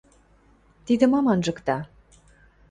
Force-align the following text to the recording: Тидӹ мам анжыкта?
Тидӹ 0.85 1.05
мам 1.11 1.25
анжыкта? 1.33 1.77